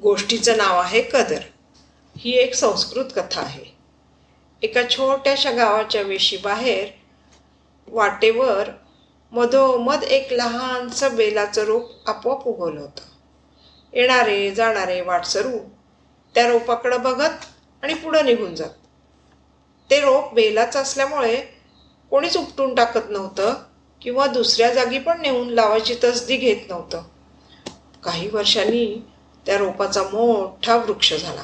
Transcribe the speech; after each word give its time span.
गोष्टीचं 0.00 0.56
नाव 0.56 0.80
आहे 0.80 1.02
कदर. 1.02 1.40
ही 2.18 2.32
एक 2.32 2.54
संस्कृत 2.54 3.04
कथा 3.16 3.40
आहे. 3.40 3.64
एका 4.62 4.82
छोट्याशा 4.90 5.50
गावाच्या 5.50 6.02
वेशीबाहेर 6.02 6.88
वाटेवर 7.88 8.70
मधोमध 9.32 10.02
एक 10.02 10.32
लहानसं 10.32 11.16
बेलाचं 11.16 11.62
रोप 11.62 11.90
आपोआप 12.06 12.48
उगवलं 12.48 12.80
होतं. 12.80 13.00
येणारे 13.92 14.50
जाणारे 14.50 15.00
वाटसरू 15.00 15.58
त्या 16.34 16.48
रोपाकडं 16.48 17.02
बघत 17.02 17.44
आणि 17.82 17.94
पुढं 17.94 18.24
निघून 18.24 18.54
जात. 18.54 18.70
ते 19.90 20.00
रोप 20.00 20.34
बेलाचं 20.34 20.82
असल्यामुळे 20.82 21.36
कोणीच 22.10 22.36
उपटून 22.36 22.74
टाकत 22.74 23.10
नव्हतं 23.10 23.54
किंवा 24.02 24.26
दुसऱ्या 24.26 24.74
जागी 24.74 24.98
पण 24.98 25.20
नेऊन 25.20 25.48
लावायची 25.48 25.94
तसदी 26.04 26.36
घेत 26.36 26.68
नव्हतं. 26.68 27.02
काही 28.02 28.28
वर्षांनी 28.28 29.04
त्या 29.46 29.58
रोपाचा 29.58 30.02
मोठा 30.02 30.76
वृक्ष 30.76 31.14
झाला. 31.14 31.42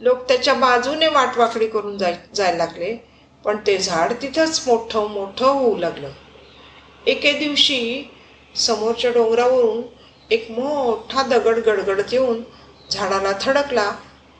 लोक 0.00 0.28
त्याच्या 0.28 0.54
बाजूने 0.54 1.08
वाटवाकडी 1.08 1.66
करून 1.66 1.98
जाय 1.98 2.16
जायला 2.34 2.56
लागले 2.56 2.96
पण 3.44 3.56
ते 3.66 3.78
झाड 3.78 4.12
तिथंच 4.22 4.64
मोठं 4.66 5.06
मोठं 5.06 5.46
होऊ 5.46 5.76
लागलं. 5.76 6.10
एके 7.06 7.32
दिवशी 7.32 8.10
समोरच्या 8.56 9.10
डोंगरावरून 9.10 9.82
एक 10.30 10.50
मोठा 10.50 11.22
दगड 11.22 11.58
गडगडत 11.58 12.12
येऊन 12.12 12.42
झाडाला 12.90 13.32
थडकला 13.40 13.92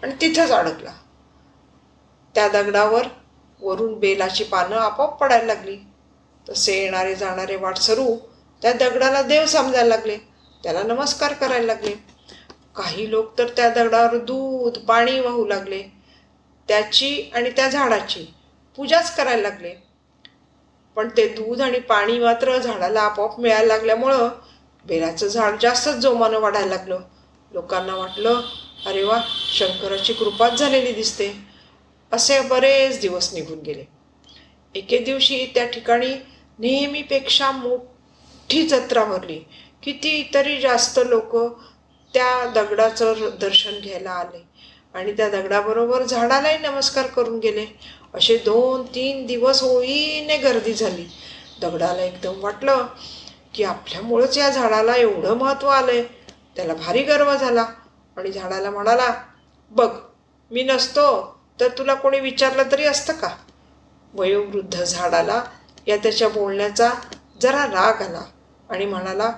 आणि 0.03 0.13
तिथंच 0.21 0.51
अडकला. 0.51 0.91
त्या 2.35 2.49
दगडावर 2.49 3.07
वरून 3.61 3.99
बेलाची 3.99 4.45
पानं 4.45 4.77
आपोआप 4.77 5.19
पडायला 5.21 5.45
लागली. 5.45 5.77
तसे 6.49 6.81
येणारे 6.83 7.15
जाणारे 7.15 7.57
वाटसरू 7.57 8.17
त्या 8.63 8.73
दगडाला 8.73 9.23
देव 9.23 9.47
समजायला 9.47 9.89
लागले. 9.89 10.17
त्याला 10.63 10.83
नमस्कार 10.83 11.33
करायला 11.33 11.67
लागले. 11.67 12.14
काही 12.77 13.11
लोक 13.11 13.39
तर 13.39 13.49
त्या 13.49 13.69
दगडावर 13.69 14.17
दूध 14.17 14.79
पाणी 14.79 15.21
वाहू 15.21 15.47
लागले. 15.47 15.83
त्याची 16.69 17.31
आणि 17.35 17.51
त्या 17.51 17.69
झाडाची 17.69 18.25
पूजाच 18.77 19.17
करायला 19.17 19.43
लागले. 19.43 19.75
पण 20.97 21.09
ते 21.17 21.29
दूध 21.29 21.61
आणि 21.61 21.79
पाणी 21.81 22.19
मात्र 22.19 22.59
झाडाला 22.59 23.01
आपोआप 23.01 23.41
मिळायला 23.41 23.67
लागल्यामुळं 23.67 24.29
बेलाचं 24.87 25.27
झाड 25.27 25.59
जास्तच 25.61 25.95
जोमानं 25.95 26.39
वाढायला 26.39 26.77
लागलं. 26.77 27.01
लोकांना 27.53 27.95
वाटलं 27.95 28.41
अरे 28.87 29.03
वा 29.05 29.21
शंकराची 29.53 30.13
कृपाच 30.13 30.59
झालेली 30.59 30.93
दिसते. 30.93 31.33
असे 32.13 32.41
बरेच 32.41 33.01
दिवस 33.01 33.35
निघून 33.35 33.59
गेले. 33.59 33.85
एके 34.75 34.99
दिवशी 34.99 35.47
त्या 35.55 35.67
ठिकाणी 35.67 36.15
नेहमीपेक्षा 36.59 37.51
मोठी 37.51 38.67
जत्रा 38.67 39.05
भरली. 39.05 39.39
कितीतरी 39.83 40.61
जास्त 40.61 41.01
लोक 41.07 41.37
त्या 42.15 42.45
दगडाचं 42.47 43.15
दर्शन 43.41 43.79
घ्यायला 43.83 44.11
आले. 44.11 44.47
आणि 44.95 45.13
त्या 45.13 45.29
दगडाबरोबर 45.29 46.03
झाडालाही 46.03 46.59
नमस्कार 46.59 47.07
करून 47.07 47.39
गेले. 47.39 47.67
असे 48.15 48.37
दोन 48.37 48.83
तीन 48.83 49.27
दिवस 49.27 49.63
होईने 49.63 50.37
गर्दी 50.37 50.75
झाली. 50.75 51.07
दगडाला 51.61 52.03
एकदम 52.03 52.41
वाटलं 52.41 52.87
की 53.55 53.65
आपल्यामुळंच 53.65 54.39
या 54.39 54.51
झाडाला 54.51 54.97
एवढं 54.97 55.35
महत्त्व 55.35 55.69
आलंय. 55.69 56.03
त्याला 56.57 56.75
भारी 56.75 57.03
गर्व 57.03 57.37
झाला. 57.37 57.65
आणि 58.17 58.33
झाडाला 58.33 58.71
म्हणाला 58.71 59.15
बघ 59.71 59.89
मी 60.51 60.63
नसतो 60.63 61.37
तर 61.61 61.69
तुला 61.69 61.95
कोणी 61.95 62.21
विचारलं 62.21 62.63
तरी 62.73 62.85
असतं 62.85 63.13
का? 63.13 63.29
वयोवृद्ध 64.15 64.85
झाडाला 64.85 65.43
या 65.87 65.97
त्याच्या 65.97 66.29
बोलण्याचा 66.29 66.91
जरा 67.41 67.65
राग 67.67 68.03
आला 68.03 68.23
आणि 68.71 68.87
म्हणाला 68.87 69.33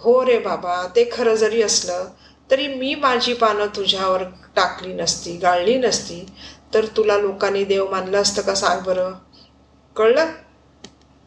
हो 0.00 0.26
रे 0.26 0.38
बाबा 0.38 0.86
ते 0.96 1.08
खरं 1.12 1.34
जरी 1.34 1.62
असलं 1.62 2.08
तरी 2.50 2.66
मी 2.68 2.94
माझी 2.94 3.34
पानं 3.34 3.66
तुझ्यावर 3.66 4.22
टाकली 4.56 4.92
नसती 4.92 5.36
गाळली 5.36 5.78
नसती. 5.78 6.26
तर 6.74 6.84
तुला 6.84 7.18
लोकांनी 7.18 7.64
देव 7.64 7.90
मानलं 7.90 8.22
असतं 8.22 8.42
का 8.42 8.54
सांग 8.54 8.80
बरं? 8.80 9.12
कळलं? 9.96 10.26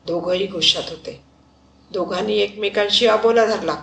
दोघंही 0.05 0.47
गुशात 0.47 0.83
होते. 0.89 1.23
दोघांनी 1.91 2.37
एकमेकांशी 2.37 3.07
अबोला 3.07 3.45
धरला. 3.45 3.75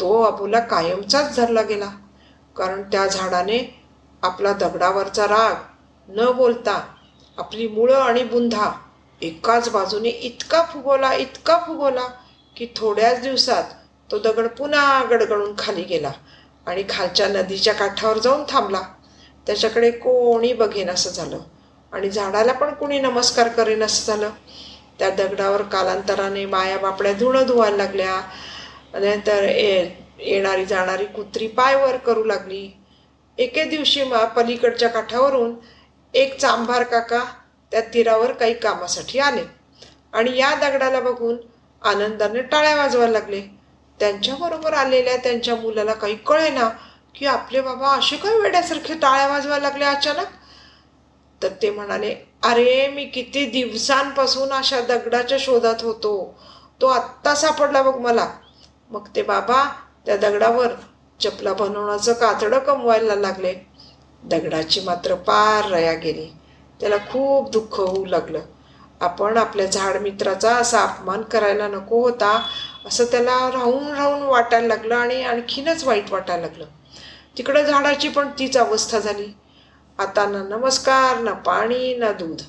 तो 0.00 0.22
अबोला 0.22 0.60
कायमचाच 0.60 1.36
धरला 1.36 1.62
गेला. 1.62 1.90
कारण 2.56 2.82
त्या 2.82 3.06
झाडाने 3.06 3.84
आपला 4.22 4.52
दगडावरचा 4.52 5.24
राग 5.24 5.54
न 6.08 6.32
बोलता 6.32 6.82
आपली 7.38 7.68
मुळं 7.68 7.96
आणि 7.96 8.24
बुंधा 8.24 8.72
एकाच 9.20 9.70
बाजूने 9.70 10.08
इतका 10.08 10.64
फुगवला 10.64 11.14
इतका 11.14 11.58
फुगवला. 11.58 12.08
की 12.56 12.66
थोड्याच 12.76 13.20
दिवसात 13.22 13.64
तो 14.10 14.18
दगड 14.18 14.46
पुन्हा 14.48 15.02
गडगडून 15.04 15.54
खाली 15.58 15.82
गेला 15.82 16.10
आणि 16.66 16.82
खालच्या 16.88 17.28
नदीच्या 17.28 17.74
काठावर 17.74 18.18
जाऊन 18.18 18.44
थांबला. 18.48 18.80
त्याच्याकडे 19.46 19.90
कोणी 19.90 20.52
बघेन 20.52 20.90
असं 20.90 21.10
झालं 21.10 21.38
आणि 21.92 22.10
झाडाला 22.10 22.52
पण 22.52 22.72
कोणी 22.74 22.98
नमस्कार 23.00 23.48
करेन 23.48 23.82
असं 23.82 24.12
झालं. 24.12 24.30
त्या 24.98 25.10
दगडावर 25.10 25.62
कालांतराने 25.62 26.44
माया 26.46 26.78
बापड्या 26.78 27.12
धुणं 27.12 27.46
धुवायला 27.46 27.76
लागल्या. 27.76 28.20
नंतर 28.94 29.44
येणारी 29.44 30.64
जाणारी 30.64 31.04
कुत्री 31.04 31.46
पायवर 31.48 31.96
करू 31.96 32.24
लागली. 32.24 32.68
एके 33.38 33.64
दिवशी 33.64 34.04
मा 34.04 34.24
पलीकडच्या 34.26 34.88
काठावरून 34.88 35.54
एक 36.14 36.38
चांभार 36.40 36.82
काका 36.82 37.24
त्या 37.72 37.80
तीरावर 37.94 38.32
काही 38.32 38.54
कामासाठी 38.54 39.18
आले 39.18 39.42
आणि 40.12 40.36
या 40.36 40.54
दगडाला 40.54 41.00
बघून 41.00 41.36
आनंदाने 41.84 42.42
टाळ्या 42.42 42.76
वाजवायला 42.76 43.12
लागले. 43.12 43.40
त्यांच्याबरोबर 44.00 44.72
आलेल्या 44.72 45.16
त्यांच्या 45.16 45.56
मुलाला 45.56 45.92
काही 45.92 46.16
कळे 46.16 46.48
ना 46.48 46.68
की 47.14 47.26
आपले 47.26 47.60
बाबा 47.60 47.88
असे 47.88 48.16
काय 48.16 48.36
वेड्यासारखे 48.36 48.94
टाळ्या 48.94 49.28
वाजवायला 49.28 49.68
लागले 49.68 49.84
अचानक? 49.84 50.26
तर 51.42 51.48
ते 51.62 51.70
म्हणाले 51.70 52.14
अरे 52.42 52.88
मी 52.88 53.04
किती 53.04 53.46
दिवसांपासून 53.46 54.52
अशा 54.52 54.80
दगडाच्या 54.80 55.38
शोधात 55.40 55.82
होतो. 55.82 56.38
तो 56.80 56.86
आत्ता 56.86 57.34
सापडला 57.34 57.82
बघ 57.82 57.96
मला. 57.96 58.28
मग 58.90 59.08
ते 59.16 59.22
बाबा 59.22 59.64
त्या 60.06 60.16
दगडावर 60.16 60.66
चपला 61.20 61.52
बनवण्याचं 61.52 62.12
कातडं 62.12 62.58
कमवायला 62.58 63.14
लागले. 63.14 63.54
दगडाची 64.22 64.80
मात्र 64.80 65.14
पार 65.14 65.70
रया 65.70 65.92
गेली. 65.92 66.30
त्याला 66.80 66.96
खूप 66.96 67.50
दुःख 67.50 67.74
होऊ 67.74 68.04
लागलं. 68.04 68.40
आपण 69.00 69.36
आपल्या 69.36 69.66
झाड 69.66 69.96
मित्राचा 69.96 70.56
असा 70.56 70.80
अपमान 70.82 71.22
करायला 71.22 71.68
नको 71.68 72.00
होता. 72.00 72.42
असं 72.86 73.04
त्याला 73.04 73.50
राहून 73.52 73.88
राहून 73.88 74.22
वाटायला 74.22 74.66
लागलं 74.66 74.94
आणि 74.94 75.22
आणखीनच 75.22 75.84
वाईट 75.84 76.12
वाटायला 76.12 76.46
लागलं. 76.46 76.64
तिकडं 77.38 77.62
झाडाची 77.62 78.08
पण 78.08 78.28
तीच 78.38 78.56
अवस्था 78.56 78.98
झाली. 78.98 79.26
आता 79.98 80.26
ना 80.26 80.42
नमस्कार 80.42 81.18
ना 81.18 81.32
पाणी 81.32 81.94
ना 81.94 82.12
दूध. 82.12 82.42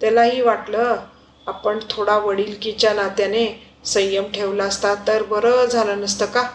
त्यालाही 0.00 0.40
वाटलं 0.40 0.96
आपण 1.46 1.78
थोडा 1.90 2.18
वडीलकीच्या 2.18 2.94
नात्याने 2.94 3.72
संयम 3.84 4.24
ठेवला 4.24 4.64
असता 4.64 4.94
तर 4.94 5.22
बरं 5.22 5.66
झालं 5.66 6.00
नसतं 6.00 6.26
का? 6.26 6.48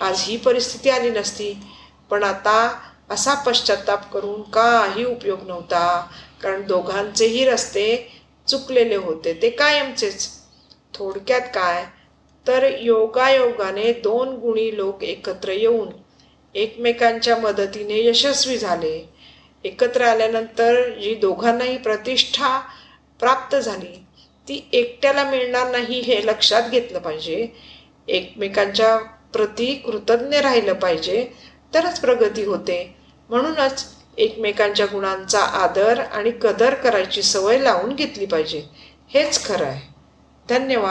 आज 0.00 0.14
ही 0.18 0.36
परिस्थिती 0.36 0.90
आली 0.90 1.10
नसती. 1.10 1.58
पण 2.10 2.22
आता 2.22 2.78
असा 3.10 3.34
पश्चाताप 3.34 4.12
करून 4.12 4.42
काही 4.42 5.04
उपयोग 5.04 5.38
नव्हता. 5.46 6.06
कारण 6.42 6.66
दोघांचेही 6.66 7.44
रस्ते 7.44 8.21
चुकलेले 8.48 8.96
होते. 8.96 9.32
ते 9.42 9.50
कायमचेच. 9.50 10.28
थोडक्यात 10.94 11.40
काय? 11.54 11.84
तर 12.46 12.64
योगायोगाने 12.80 13.92
दोन 13.92 14.28
गुणी 14.36 14.76
लोक 14.76 15.02
एकत्र 15.02 15.52
येऊन 15.52 15.88
एकमेकांच्या 16.54 17.36
मदतीने 17.36 17.98
यशस्वी 18.04 18.56
झाले. 18.58 19.08
एकत्र 19.64 20.02
आल्यानंतर 20.02 20.88
जी 20.98 21.14
दोघांनाही 21.14 21.76
प्रतिष्ठा 21.78 22.58
प्राप्त 23.20 23.56
झाली 23.56 23.94
ती 24.48 24.68
एकट्याला 24.72 25.24
मिळणार 25.24 25.70
नाही 25.70 26.00
हे 26.00 26.20
लक्षात 26.26 26.70
घेतलं 26.70 26.98
पाहिजे. 26.98 27.46
एकमेकांच्या 28.08 28.96
प्रती 29.32 29.74
कृतज्ञ 29.74 30.38
राहिलं 30.38 30.72
पाहिजे. 30.72 31.26
तरच 31.74 32.00
प्रगती 32.00 32.44
होते. 32.44 32.96
म्हणूनच 33.30 33.84
एकमेकांच्या 34.18 34.86
गुणांचा 34.86 35.40
आदर 35.40 36.00
आणि 36.00 36.30
कदर 36.30 36.74
करायची 36.74 37.22
सवय 37.22 37.58
लावून 37.58 37.94
घेतली 37.94 38.26
पाहिजे. 38.26 38.62
हेच 39.14 39.44
खरं 39.44 39.66
आहे. 39.66 39.80
धन्यवाद. 40.48 40.90